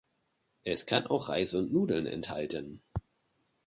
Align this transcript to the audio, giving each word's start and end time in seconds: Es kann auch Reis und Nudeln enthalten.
Es 0.63 0.87
kann 0.87 1.05
auch 1.05 1.29
Reis 1.29 1.53
und 1.53 1.71
Nudeln 1.71 2.07
enthalten. 2.07 2.81